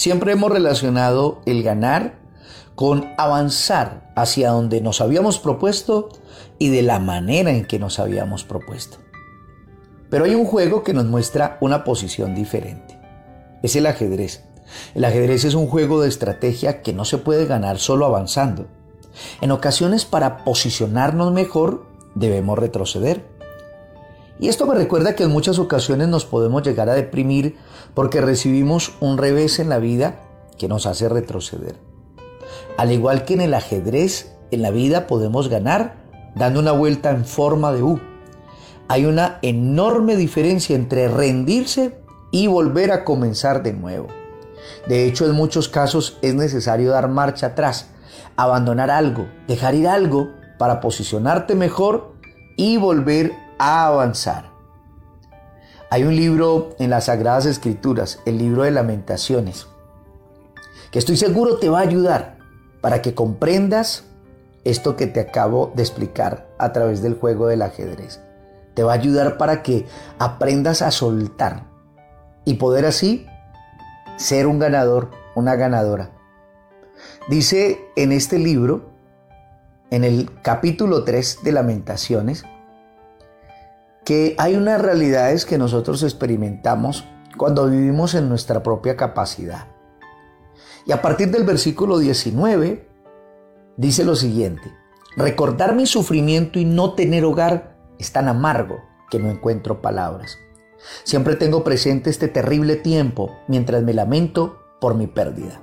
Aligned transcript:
Siempre 0.00 0.32
hemos 0.32 0.50
relacionado 0.50 1.42
el 1.44 1.62
ganar 1.62 2.14
con 2.74 3.12
avanzar 3.18 4.10
hacia 4.16 4.48
donde 4.48 4.80
nos 4.80 5.02
habíamos 5.02 5.38
propuesto 5.38 6.08
y 6.58 6.70
de 6.70 6.80
la 6.80 6.98
manera 6.98 7.50
en 7.50 7.66
que 7.66 7.78
nos 7.78 7.98
habíamos 7.98 8.42
propuesto. 8.42 8.96
Pero 10.08 10.24
hay 10.24 10.34
un 10.34 10.46
juego 10.46 10.84
que 10.84 10.94
nos 10.94 11.04
muestra 11.04 11.58
una 11.60 11.84
posición 11.84 12.34
diferente. 12.34 12.98
Es 13.62 13.76
el 13.76 13.84
ajedrez. 13.84 14.42
El 14.94 15.04
ajedrez 15.04 15.44
es 15.44 15.52
un 15.52 15.66
juego 15.66 16.00
de 16.00 16.08
estrategia 16.08 16.80
que 16.80 16.94
no 16.94 17.04
se 17.04 17.18
puede 17.18 17.44
ganar 17.44 17.78
solo 17.78 18.06
avanzando. 18.06 18.68
En 19.42 19.50
ocasiones 19.50 20.06
para 20.06 20.44
posicionarnos 20.44 21.30
mejor 21.30 21.84
debemos 22.14 22.58
retroceder. 22.58 23.26
Y 24.40 24.48
esto 24.48 24.66
me 24.66 24.74
recuerda 24.74 25.14
que 25.14 25.24
en 25.24 25.30
muchas 25.30 25.58
ocasiones 25.58 26.08
nos 26.08 26.24
podemos 26.24 26.62
llegar 26.62 26.88
a 26.88 26.94
deprimir 26.94 27.56
porque 27.92 28.22
recibimos 28.22 28.94
un 29.00 29.18
revés 29.18 29.58
en 29.58 29.68
la 29.68 29.78
vida 29.78 30.22
que 30.56 30.66
nos 30.66 30.86
hace 30.86 31.10
retroceder. 31.10 31.76
Al 32.78 32.90
igual 32.90 33.26
que 33.26 33.34
en 33.34 33.42
el 33.42 33.52
ajedrez, 33.52 34.32
en 34.50 34.62
la 34.62 34.70
vida 34.70 35.06
podemos 35.06 35.48
ganar 35.48 35.96
dando 36.34 36.60
una 36.60 36.72
vuelta 36.72 37.10
en 37.10 37.26
forma 37.26 37.70
de 37.72 37.82
U. 37.82 38.00
Hay 38.88 39.04
una 39.04 39.38
enorme 39.42 40.16
diferencia 40.16 40.74
entre 40.74 41.08
rendirse 41.08 42.00
y 42.30 42.46
volver 42.46 42.92
a 42.92 43.04
comenzar 43.04 43.62
de 43.62 43.74
nuevo. 43.74 44.08
De 44.88 45.06
hecho, 45.06 45.26
en 45.26 45.32
muchos 45.32 45.68
casos 45.68 46.18
es 46.22 46.34
necesario 46.34 46.92
dar 46.92 47.08
marcha 47.08 47.48
atrás, 47.48 47.90
abandonar 48.36 48.90
algo, 48.90 49.28
dejar 49.46 49.74
ir 49.74 49.86
algo 49.86 50.30
para 50.58 50.80
posicionarte 50.80 51.54
mejor 51.54 52.14
y 52.56 52.78
volver 52.78 53.49
a 53.60 53.84
avanzar. 53.84 54.50
Hay 55.90 56.04
un 56.04 56.16
libro 56.16 56.70
en 56.78 56.88
las 56.88 57.04
Sagradas 57.04 57.44
Escrituras, 57.44 58.20
el 58.24 58.38
libro 58.38 58.62
de 58.62 58.70
lamentaciones, 58.70 59.66
que 60.90 60.98
estoy 60.98 61.18
seguro 61.18 61.58
te 61.58 61.68
va 61.68 61.80
a 61.80 61.82
ayudar 61.82 62.38
para 62.80 63.02
que 63.02 63.14
comprendas 63.14 64.04
esto 64.64 64.96
que 64.96 65.06
te 65.06 65.20
acabo 65.20 65.72
de 65.74 65.82
explicar 65.82 66.48
a 66.58 66.72
través 66.72 67.02
del 67.02 67.14
juego 67.14 67.48
del 67.48 67.60
ajedrez. 67.60 68.22
Te 68.72 68.82
va 68.82 68.92
a 68.92 68.96
ayudar 68.96 69.36
para 69.36 69.62
que 69.62 69.86
aprendas 70.18 70.80
a 70.80 70.90
soltar 70.90 71.66
y 72.46 72.54
poder 72.54 72.86
así 72.86 73.26
ser 74.16 74.46
un 74.46 74.58
ganador, 74.58 75.10
una 75.34 75.54
ganadora. 75.56 76.12
Dice 77.28 77.78
en 77.96 78.12
este 78.12 78.38
libro, 78.38 78.90
en 79.90 80.04
el 80.04 80.30
capítulo 80.40 81.04
3 81.04 81.40
de 81.42 81.52
Lamentaciones, 81.52 82.44
que 84.10 84.34
hay 84.38 84.56
unas 84.56 84.82
realidades 84.82 85.46
que 85.46 85.56
nosotros 85.56 86.02
experimentamos 86.02 87.04
cuando 87.36 87.70
vivimos 87.70 88.16
en 88.16 88.28
nuestra 88.28 88.60
propia 88.60 88.96
capacidad. 88.96 89.68
Y 90.84 90.90
a 90.90 91.00
partir 91.00 91.30
del 91.30 91.44
versículo 91.44 91.96
19 91.96 92.88
dice 93.76 94.04
lo 94.04 94.16
siguiente, 94.16 94.74
recordar 95.16 95.76
mi 95.76 95.86
sufrimiento 95.86 96.58
y 96.58 96.64
no 96.64 96.94
tener 96.94 97.24
hogar 97.24 97.76
es 98.00 98.10
tan 98.10 98.26
amargo 98.26 98.80
que 99.12 99.20
no 99.20 99.30
encuentro 99.30 99.80
palabras. 99.80 100.38
Siempre 101.04 101.36
tengo 101.36 101.62
presente 101.62 102.10
este 102.10 102.26
terrible 102.26 102.74
tiempo 102.74 103.38
mientras 103.46 103.84
me 103.84 103.94
lamento 103.94 104.58
por 104.80 104.96
mi 104.96 105.06
pérdida. 105.06 105.62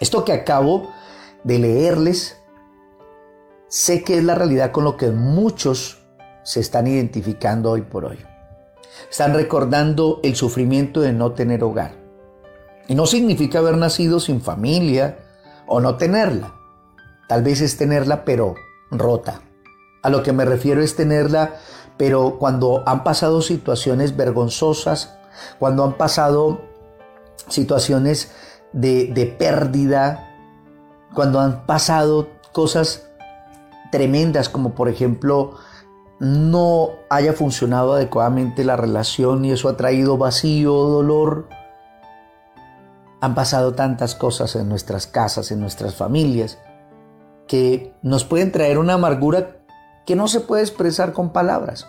Esto 0.00 0.24
que 0.24 0.32
acabo 0.32 0.90
de 1.44 1.60
leerles, 1.60 2.36
sé 3.68 4.02
que 4.02 4.18
es 4.18 4.24
la 4.24 4.34
realidad 4.34 4.72
con 4.72 4.82
lo 4.82 4.96
que 4.96 5.12
muchos 5.12 5.97
se 6.48 6.60
están 6.60 6.86
identificando 6.86 7.70
hoy 7.70 7.82
por 7.82 8.06
hoy. 8.06 8.16
Están 9.10 9.34
recordando 9.34 10.18
el 10.22 10.34
sufrimiento 10.34 11.02
de 11.02 11.12
no 11.12 11.32
tener 11.32 11.62
hogar. 11.62 11.92
Y 12.86 12.94
no 12.94 13.04
significa 13.04 13.58
haber 13.58 13.76
nacido 13.76 14.18
sin 14.18 14.40
familia 14.40 15.18
o 15.66 15.78
no 15.80 15.96
tenerla. 15.96 16.54
Tal 17.28 17.42
vez 17.42 17.60
es 17.60 17.76
tenerla 17.76 18.24
pero 18.24 18.54
rota. 18.90 19.42
A 20.02 20.08
lo 20.08 20.22
que 20.22 20.32
me 20.32 20.46
refiero 20.46 20.80
es 20.80 20.96
tenerla 20.96 21.56
pero 21.98 22.38
cuando 22.38 22.82
han 22.86 23.04
pasado 23.04 23.42
situaciones 23.42 24.16
vergonzosas, 24.16 25.18
cuando 25.58 25.84
han 25.84 25.98
pasado 25.98 26.62
situaciones 27.48 28.32
de, 28.72 29.08
de 29.08 29.26
pérdida, 29.26 30.34
cuando 31.12 31.40
han 31.40 31.66
pasado 31.66 32.30
cosas 32.52 33.06
tremendas 33.92 34.48
como 34.48 34.74
por 34.74 34.88
ejemplo 34.88 35.58
no 36.20 36.90
haya 37.10 37.32
funcionado 37.32 37.94
adecuadamente 37.94 38.64
la 38.64 38.76
relación 38.76 39.44
y 39.44 39.52
eso 39.52 39.68
ha 39.68 39.76
traído 39.76 40.18
vacío, 40.18 40.72
dolor. 40.72 41.48
Han 43.20 43.34
pasado 43.34 43.74
tantas 43.74 44.14
cosas 44.14 44.56
en 44.56 44.68
nuestras 44.68 45.06
casas, 45.06 45.50
en 45.50 45.60
nuestras 45.60 45.94
familias, 45.94 46.58
que 47.46 47.94
nos 48.02 48.24
pueden 48.24 48.52
traer 48.52 48.78
una 48.78 48.94
amargura 48.94 49.58
que 50.06 50.16
no 50.16 50.28
se 50.28 50.40
puede 50.40 50.62
expresar 50.62 51.12
con 51.12 51.32
palabras. 51.32 51.86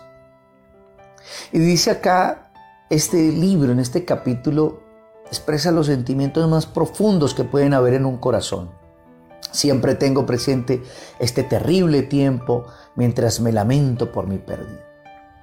Y 1.52 1.58
dice 1.58 1.90
acá, 1.90 2.50
este 2.88 3.32
libro, 3.32 3.72
en 3.72 3.78
este 3.78 4.04
capítulo, 4.04 4.80
expresa 5.26 5.70
los 5.70 5.86
sentimientos 5.86 6.48
más 6.48 6.66
profundos 6.66 7.34
que 7.34 7.44
pueden 7.44 7.74
haber 7.74 7.94
en 7.94 8.04
un 8.04 8.18
corazón. 8.18 8.79
Siempre 9.50 9.94
tengo 9.94 10.26
presente 10.26 10.82
este 11.18 11.42
terrible 11.42 12.02
tiempo 12.02 12.66
mientras 12.94 13.40
me 13.40 13.52
lamento 13.52 14.12
por 14.12 14.26
mi 14.26 14.38
pérdida. 14.38 14.86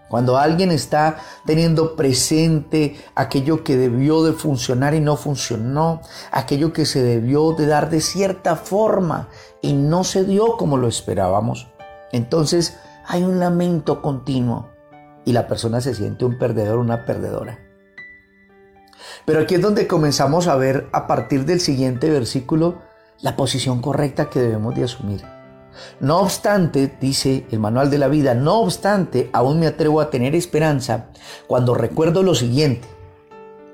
Cuando 0.10 0.38
alguien 0.38 0.72
está 0.72 1.18
teniendo 1.46 1.98
presente 1.98 2.96
aquello 3.14 3.64
que 3.64 3.76
debió 3.76 4.24
de 4.24 4.32
funcionar 4.32 4.94
y 4.94 5.02
no 5.02 5.18
funcionó, 5.18 6.02
aquello 6.32 6.72
que 6.72 6.86
se 6.86 7.04
debió 7.04 7.52
de 7.52 7.68
dar 7.68 7.90
de 7.90 8.00
cierta 8.00 8.56
forma 8.56 9.28
y 9.62 9.74
no 9.74 10.06
se 10.06 10.24
dio 10.24 10.56
como 10.56 10.78
lo 10.78 10.88
esperábamos, 10.88 11.68
entonces 12.14 12.78
hay 13.06 13.24
un 13.24 13.40
lamento 13.40 14.02
continuo 14.02 14.70
y 15.26 15.34
la 15.34 15.46
persona 15.46 15.82
se 15.82 15.94
siente 15.94 16.24
un 16.24 16.38
perdedor, 16.38 16.80
una 16.80 17.06
perdedora. 17.06 17.60
Pero 19.26 19.42
aquí 19.42 19.56
es 19.56 19.62
donde 19.62 19.88
comenzamos 19.88 20.48
a 20.48 20.56
ver 20.56 20.88
a 20.94 21.06
partir 21.06 21.44
del 21.44 21.60
siguiente 21.60 22.10
versículo 22.10 22.82
la 23.22 23.36
posición 23.36 23.82
correcta 23.82 24.30
que 24.30 24.40
debemos 24.40 24.76
de 24.76 24.84
asumir. 24.84 25.24
No 26.00 26.20
obstante, 26.20 26.98
dice 27.00 27.46
el 27.52 27.60
manual 27.60 27.90
de 27.90 27.98
la 27.98 28.08
vida, 28.08 28.34
no 28.34 28.60
obstante, 28.62 29.30
aún 29.34 29.60
me 29.60 29.68
atrevo 29.68 30.02
a 30.02 30.10
tener 30.10 30.36
esperanza 30.36 31.08
cuando 31.48 31.76
recuerdo 31.76 32.24
lo 32.24 32.36
siguiente. 32.36 32.88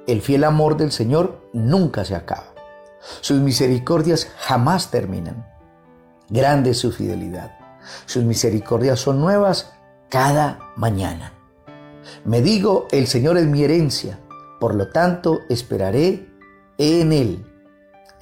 El 0.08 0.22
fiel 0.22 0.44
amor 0.44 0.76
del 0.76 0.92
Señor 0.92 1.50
nunca 1.54 2.04
se 2.04 2.16
acaba. 2.16 2.54
Sus 3.22 3.40
misericordias 3.40 4.28
jamás 4.38 4.92
terminan. 4.92 5.48
Grande 6.30 6.72
es 6.72 6.80
su 6.80 6.92
fidelidad. 6.92 7.58
Sus 8.06 8.24
misericordias 8.24 9.00
son 9.00 9.20
nuevas 9.20 9.74
cada 10.10 10.60
mañana. 10.76 11.34
Me 12.26 12.42
digo, 12.42 12.88
el 12.92 13.08
Señor 13.08 13.38
es 13.38 13.46
mi 13.46 13.64
herencia, 13.64 14.20
por 14.60 14.76
lo 14.76 14.90
tanto 14.90 15.42
esperaré 15.50 16.30
en 16.78 17.14
Él. 17.14 17.53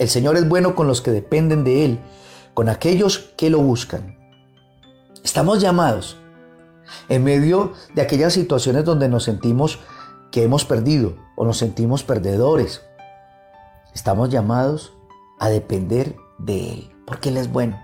El 0.02 0.10
Señor 0.10 0.36
es 0.36 0.50
bueno 0.50 0.74
con 0.74 0.88
los 0.88 1.00
que 1.00 1.12
dependen 1.12 1.64
de 1.64 1.86
Él, 1.86 2.00
con 2.56 2.70
aquellos 2.70 3.20
que 3.38 3.52
lo 3.52 3.60
buscan. 3.60 4.18
Estamos 5.24 5.62
llamados 5.62 6.18
en 7.08 7.24
medio 7.24 7.74
de 7.94 8.02
aquellas 8.02 8.34
situaciones 8.34 8.84
donde 8.84 9.08
nos 9.08 9.26
sentimos 9.26 9.78
que 10.32 10.42
hemos 10.42 10.66
perdido 10.66 11.18
o 11.36 11.46
nos 11.46 11.60
sentimos 11.60 12.04
perdedores. 12.04 12.82
Estamos 13.94 14.32
llamados 14.32 14.92
a 15.38 15.50
depender 15.50 16.16
de 16.40 16.72
Él, 16.72 16.96
porque 17.06 17.30
Él 17.30 17.38
es 17.38 17.52
bueno. 17.52 17.80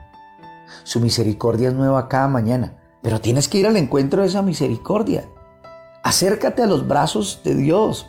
Su 0.85 0.99
misericordia 0.99 1.67
es 1.67 1.75
nueva 1.75 2.09
cada 2.09 2.27
mañana, 2.27 2.81
pero 3.03 3.21
tienes 3.21 3.47
que 3.47 3.59
ir 3.59 3.67
al 3.67 3.77
encuentro 3.77 4.23
de 4.23 4.29
esa 4.29 4.41
misericordia. 4.41 5.29
Acércate 6.01 6.63
a 6.63 6.67
los 6.67 6.87
brazos 6.87 7.41
de 7.43 7.53
Dios. 7.53 8.07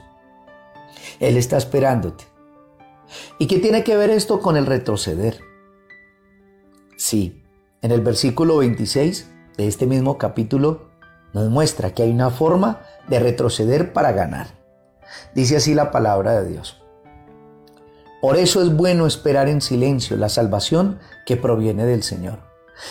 Él 1.21 1.37
está 1.37 1.59
esperándote. 1.59 2.38
¿Y 3.39 3.47
qué 3.47 3.59
tiene 3.59 3.85
que 3.85 3.97
ver 3.97 4.11
esto 4.11 4.41
con 4.41 4.57
el 4.57 4.67
retroceder? 4.67 5.41
Sí, 6.97 7.43
en 7.83 7.93
el 7.93 8.01
versículo 8.01 8.59
26 8.59 9.31
de 9.57 9.67
este 9.67 9.87
mismo 9.87 10.19
capítulo 10.19 10.89
nos 11.33 11.49
muestra 11.49 11.93
que 11.93 12.03
hay 12.03 12.11
una 12.11 12.31
forma 12.31 12.83
de 13.09 13.21
retroceder 13.21 13.93
para 13.93 14.13
ganar. 14.13 14.49
Dice 15.35 15.57
así 15.57 15.75
la 15.75 15.91
palabra 15.91 16.41
de 16.41 16.51
Dios. 16.51 16.83
Por 18.21 18.37
eso 18.37 18.63
es 18.63 18.75
bueno 18.75 19.07
esperar 19.07 19.49
en 19.49 19.61
silencio 19.61 20.17
la 20.17 20.29
salvación 20.29 20.99
que 21.25 21.37
proviene 21.37 21.87
del 21.87 22.03
Señor. 22.03 22.41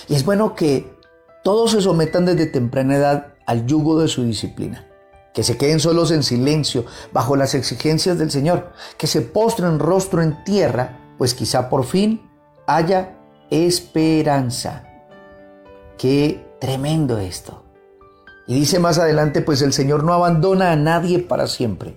Y 0.07 0.15
es 0.15 0.23
bueno 0.23 0.55
que 0.55 0.95
todos 1.43 1.71
se 1.71 1.81
sometan 1.81 2.25
desde 2.25 2.45
temprana 2.45 2.95
edad 2.95 3.33
al 3.45 3.65
yugo 3.65 3.99
de 3.99 4.07
su 4.07 4.23
disciplina, 4.23 4.87
que 5.38 5.44
se 5.44 5.56
queden 5.56 5.80
solos 5.80 6.10
en 6.10 6.24
silencio 6.24 6.86
bajo 7.13 7.36
las 7.36 7.54
exigencias 7.54 8.18
del 8.18 8.31
Señor, 8.31 8.72
que 8.98 9.06
se 9.06 9.22
postren 9.22 9.78
rostro 9.78 10.24
en 10.24 10.44
tierra, 10.44 10.98
pues 11.19 11.36
quizá 11.36 11.69
por 11.69 11.86
fin 11.86 12.28
haya 12.66 13.19
esperanza. 13.51 14.88
Qué 15.95 16.44
tremendo 16.60 17.19
esto. 17.19 17.66
Y 18.48 18.56
dice 18.56 18.80
más 18.80 18.98
adelante, 18.98 19.42
pues 19.42 19.62
el 19.62 19.74
Señor 19.74 20.04
no 20.04 20.13
abandona 20.13 20.72
a 20.72 20.75
nadie 20.75 21.19
para 21.19 21.45
siempre. 21.45 21.95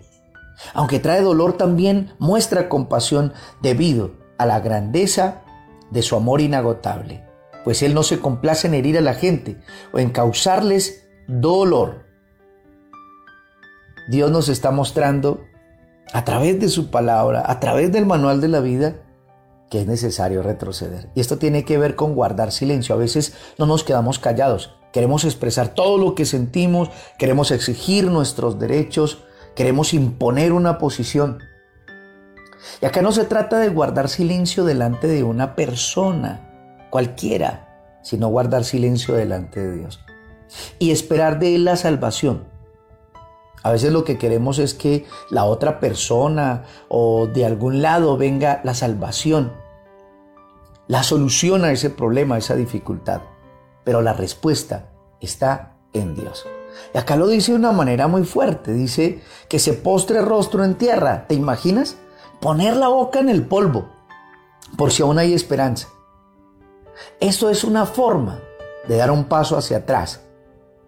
Aunque 0.75 0.99
trae 0.99 1.23
dolor, 1.23 1.55
también 1.55 2.13
muestra 2.19 2.69
compasión 2.69 3.33
debido 3.63 4.11
a 4.37 4.45
la 4.45 4.61
grandeza 4.61 5.45
de 5.91 6.03
su 6.03 6.15
amor 6.15 6.43
inagotable, 6.43 7.25
pues 7.65 7.83
Él 7.83 7.95
no 7.95 8.03
se 8.03 8.21
complace 8.21 8.67
en 8.67 8.75
herir 8.75 8.99
a 8.99 9.01
la 9.01 9.15
gente 9.15 9.63
o 9.95 9.99
en 9.99 10.11
causarles 10.11 11.09
dolor. 11.27 12.10
Dios 14.11 14.33
nos 14.33 14.49
está 14.49 14.73
mostrando 14.73 15.45
a 16.13 16.25
través 16.25 16.59
de 16.59 16.69
su 16.69 16.91
palabra, 16.91 17.45
a 17.47 17.61
través 17.61 17.93
del 17.93 18.07
manual 18.07 18.41
de 18.41 18.49
la 18.49 18.59
vida, 18.59 18.97
que 19.71 19.83
es 19.83 19.87
necesario 19.87 20.43
retroceder. 20.43 21.09
Y 21.15 21.21
esto 21.21 21.39
tiene 21.39 21.65
que 21.65 21.79
ver 21.79 21.95
con 21.95 22.17
guardar 22.17 22.51
silencio. 22.51 22.97
A 22.97 22.99
veces 22.99 23.35
no 23.57 23.67
nos 23.67 23.85
quedamos 23.85 24.19
callados. 24.19 24.75
Queremos 24.93 25.25
expresar 25.25 25.69
todo 25.75 25.97
lo 25.97 26.17
que 26.17 26.25
sentimos, 26.25 26.91
queremos 27.19 27.53
exigir 27.53 28.07
nuestros 28.07 28.59
derechos, 28.59 29.23
queremos 29.55 29.95
imponer 29.95 30.53
una 30.53 30.79
posición. 30.79 31.39
Y 32.83 32.87
acá 32.87 33.03
no 33.03 33.13
se 33.13 33.25
trata 33.25 33.61
de 33.61 33.69
guardar 33.69 34.09
silencio 34.09 34.65
delante 34.65 35.07
de 35.07 35.23
una 35.23 35.55
persona, 35.55 36.89
cualquiera, 36.91 38.01
sino 38.03 38.27
guardar 38.27 38.65
silencio 38.65 39.15
delante 39.15 39.61
de 39.61 39.77
Dios. 39.77 40.01
Y 40.81 40.91
esperar 40.91 41.39
de 41.39 41.55
Él 41.55 41.65
la 41.65 41.77
salvación. 41.77 42.51
A 43.63 43.71
veces 43.71 43.93
lo 43.93 44.05
que 44.05 44.19
queremos 44.19 44.59
es 44.59 44.75
que 44.75 45.07
la 45.29 45.45
otra 45.45 45.81
persona 45.81 46.65
o 46.89 47.27
de 47.27 47.45
algún 47.45 47.83
lado 47.83 48.17
venga 48.17 48.61
la 48.65 48.75
salvación, 48.75 49.53
la 50.87 51.03
solución 51.03 51.65
a 51.65 51.73
ese 51.73 51.91
problema, 51.91 52.37
a 52.37 52.39
esa 52.39 52.57
dificultad. 52.57 53.21
Pero 53.85 54.01
la 54.01 54.13
respuesta 54.13 54.91
está 55.21 55.75
en 55.93 56.15
Dios. 56.15 56.47
Y 56.95 56.99
acá 56.99 57.17
lo 57.17 57.27
dice 57.27 57.53
de 57.53 57.59
una 57.59 57.73
manera 57.73 58.09
muy 58.09 58.25
fuerte. 58.25 58.73
Dice 58.73 59.23
que 59.49 59.59
se 59.59 59.75
postre 59.75 60.23
rostro 60.23 60.65
en 60.65 60.77
tierra. 60.77 61.27
¿Te 61.29 61.35
imaginas? 61.35 61.97
Poner 62.41 62.77
la 62.77 62.89
boca 62.89 63.21
en 63.21 63.29
el 63.29 63.47
polvo, 63.47 63.91
por 64.79 64.93
si 64.93 65.03
aún 65.03 65.19
hay 65.19 65.35
esperanza. 65.35 65.89
Esto 67.21 67.51
es 67.51 67.65
una 67.65 67.85
forma 67.87 68.41
de 68.89 68.97
dar 68.97 69.11
un 69.11 69.25
paso 69.25 69.57
hacia 69.57 69.79
atrás, 69.79 70.23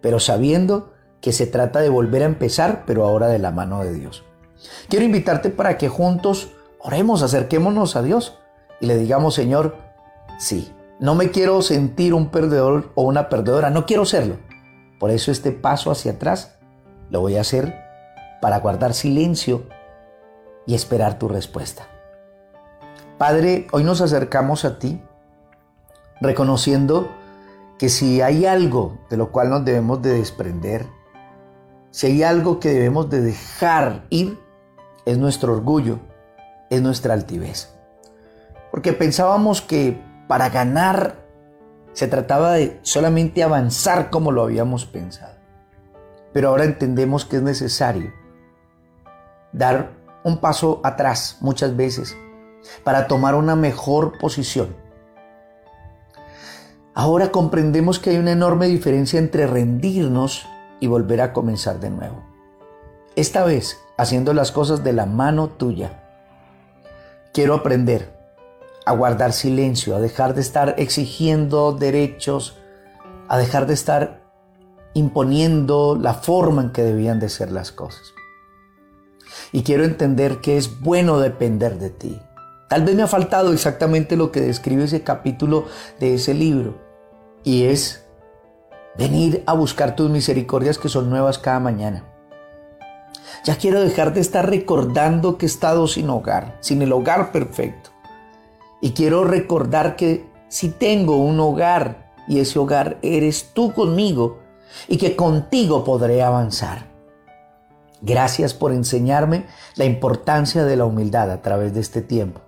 pero 0.01 0.19
sabiendo 0.19 0.92
que 1.23 1.31
se 1.31 1.47
trata 1.47 1.79
de 1.79 1.87
volver 1.87 2.21
a 2.21 2.25
empezar, 2.25 2.83
pero 2.85 3.05
ahora 3.05 3.27
de 3.27 3.39
la 3.39 3.49
mano 3.49 3.81
de 3.81 3.93
Dios. 3.93 4.25
Quiero 4.89 5.05
invitarte 5.05 5.49
para 5.49 5.77
que 5.77 5.87
juntos 5.87 6.51
oremos, 6.79 7.23
acerquémonos 7.23 7.95
a 7.95 8.01
Dios 8.01 8.37
y 8.81 8.87
le 8.87 8.97
digamos, 8.97 9.33
Señor, 9.33 9.77
sí, 10.37 10.73
no 10.99 11.15
me 11.15 11.31
quiero 11.31 11.61
sentir 11.61 12.13
un 12.13 12.27
perdedor 12.27 12.91
o 12.95 13.03
una 13.03 13.29
perdedora, 13.29 13.69
no 13.69 13.85
quiero 13.85 14.03
serlo. 14.03 14.35
Por 14.99 15.11
eso 15.11 15.31
este 15.31 15.53
paso 15.53 15.91
hacia 15.91 16.11
atrás 16.11 16.57
lo 17.09 17.21
voy 17.21 17.37
a 17.37 17.41
hacer 17.41 17.73
para 18.41 18.59
guardar 18.59 18.93
silencio 18.93 19.63
y 20.67 20.75
esperar 20.75 21.19
tu 21.19 21.29
respuesta. 21.29 21.87
Padre, 23.17 23.67
hoy 23.71 23.85
nos 23.85 24.01
acercamos 24.01 24.65
a 24.65 24.77
ti 24.77 25.01
reconociendo 26.19 27.09
que 27.79 27.87
si 27.87 28.19
hay 28.19 28.45
algo 28.45 28.97
de 29.09 29.15
lo 29.15 29.31
cual 29.31 29.49
nos 29.49 29.63
debemos 29.63 30.01
de 30.01 30.17
desprender, 30.17 30.85
si 31.93 32.07
hay 32.07 32.23
algo 32.23 32.59
que 32.59 32.69
debemos 32.69 33.07
de 33.11 33.21
dejar 33.21 34.05
ir, 34.09 34.39
es 35.05 35.19
nuestro 35.19 35.53
orgullo, 35.53 35.99
es 36.71 36.81
nuestra 36.81 37.13
altivez. 37.13 37.71
Porque 38.71 38.93
pensábamos 38.93 39.61
que 39.61 40.01
para 40.27 40.49
ganar 40.49 41.17
se 41.91 42.07
trataba 42.07 42.53
de 42.53 42.79
solamente 42.81 43.43
avanzar 43.43 44.09
como 44.09 44.31
lo 44.31 44.41
habíamos 44.41 44.87
pensado. 44.87 45.35
Pero 46.33 46.49
ahora 46.49 46.63
entendemos 46.63 47.25
que 47.25 47.35
es 47.35 47.43
necesario 47.43 48.11
dar 49.51 49.91
un 50.23 50.39
paso 50.39 50.81
atrás 50.83 51.37
muchas 51.41 51.77
veces 51.77 52.17
para 52.83 53.07
tomar 53.07 53.35
una 53.35 53.55
mejor 53.55 54.17
posición. 54.17 54.75
Ahora 56.95 57.31
comprendemos 57.31 57.99
que 57.99 58.09
hay 58.09 58.17
una 58.17 58.31
enorme 58.31 58.65
diferencia 58.65 59.19
entre 59.19 59.45
rendirnos 59.45 60.47
y 60.83 60.87
volver 60.87 61.21
a 61.21 61.31
comenzar 61.31 61.79
de 61.79 61.89
nuevo. 61.89 62.25
Esta 63.15 63.45
vez 63.45 63.79
haciendo 63.97 64.33
las 64.33 64.51
cosas 64.51 64.83
de 64.83 64.91
la 64.91 65.05
mano 65.05 65.47
tuya. 65.47 66.03
Quiero 67.33 67.53
aprender 67.53 68.13
a 68.85 68.91
guardar 68.91 69.31
silencio, 69.31 69.95
a 69.95 70.01
dejar 70.01 70.33
de 70.33 70.41
estar 70.41 70.75
exigiendo 70.77 71.71
derechos, 71.71 72.57
a 73.29 73.37
dejar 73.37 73.65
de 73.65 73.75
estar 73.75 74.23
imponiendo 74.93 75.97
la 75.97 76.15
forma 76.15 76.63
en 76.63 76.71
que 76.71 76.83
debían 76.83 77.21
de 77.21 77.29
ser 77.29 77.53
las 77.53 77.71
cosas. 77.71 78.13
Y 79.53 79.63
quiero 79.63 79.85
entender 79.85 80.41
que 80.41 80.57
es 80.57 80.81
bueno 80.81 81.19
depender 81.19 81.79
de 81.79 81.91
ti. 81.91 82.19
Tal 82.67 82.83
vez 82.83 82.93
me 82.93 83.03
ha 83.03 83.07
faltado 83.07 83.53
exactamente 83.53 84.17
lo 84.17 84.33
que 84.33 84.41
describe 84.41 84.83
ese 84.83 85.01
capítulo 85.01 85.65
de 86.01 86.15
ese 86.15 86.33
libro. 86.33 86.75
Y 87.45 87.63
es 87.67 88.02
venir 88.97 89.43
a 89.45 89.53
buscar 89.53 89.95
tus 89.95 90.09
misericordias 90.09 90.77
que 90.77 90.89
son 90.89 91.09
nuevas 91.09 91.39
cada 91.39 91.59
mañana. 91.59 92.03
Ya 93.43 93.57
quiero 93.57 93.81
dejar 93.81 94.13
de 94.13 94.21
estar 94.21 94.49
recordando 94.49 95.37
que 95.37 95.45
he 95.45 95.49
estado 95.49 95.87
sin 95.87 96.09
hogar, 96.09 96.57
sin 96.61 96.81
el 96.81 96.93
hogar 96.93 97.31
perfecto. 97.31 97.89
Y 98.81 98.91
quiero 98.91 99.23
recordar 99.25 99.95
que 99.95 100.25
si 100.47 100.69
tengo 100.69 101.17
un 101.17 101.39
hogar 101.39 102.13
y 102.27 102.39
ese 102.39 102.59
hogar 102.59 102.99
eres 103.01 103.49
tú 103.53 103.73
conmigo 103.73 104.39
y 104.87 104.97
que 104.97 105.15
contigo 105.15 105.83
podré 105.83 106.23
avanzar. 106.23 106.87
Gracias 108.01 108.53
por 108.53 108.71
enseñarme 108.71 109.45
la 109.75 109.85
importancia 109.85 110.63
de 110.63 110.75
la 110.75 110.85
humildad 110.85 111.31
a 111.31 111.41
través 111.41 111.73
de 111.73 111.79
este 111.79 112.01
tiempo. 112.01 112.41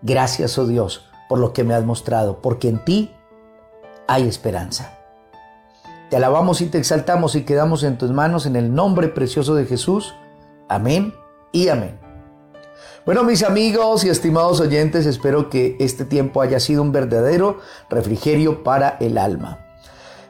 Gracias, 0.00 0.58
oh 0.58 0.66
Dios, 0.66 1.04
por 1.28 1.38
lo 1.38 1.52
que 1.52 1.64
me 1.64 1.74
has 1.74 1.84
mostrado, 1.84 2.40
porque 2.40 2.68
en 2.68 2.84
ti 2.84 3.14
hay 4.08 4.26
esperanza. 4.26 5.01
Te 6.12 6.16
alabamos 6.16 6.60
y 6.60 6.66
te 6.66 6.76
exaltamos 6.76 7.34
y 7.36 7.44
quedamos 7.44 7.84
en 7.84 7.96
tus 7.96 8.10
manos 8.10 8.44
en 8.44 8.54
el 8.54 8.74
nombre 8.74 9.08
precioso 9.08 9.54
de 9.54 9.64
Jesús. 9.64 10.14
Amén 10.68 11.14
y 11.52 11.68
amén. 11.68 11.98
Bueno, 13.06 13.24
mis 13.24 13.42
amigos 13.42 14.04
y 14.04 14.10
estimados 14.10 14.60
oyentes, 14.60 15.06
espero 15.06 15.48
que 15.48 15.74
este 15.80 16.04
tiempo 16.04 16.42
haya 16.42 16.60
sido 16.60 16.82
un 16.82 16.92
verdadero 16.92 17.60
refrigerio 17.88 18.62
para 18.62 18.98
el 19.00 19.16
alma. 19.16 19.64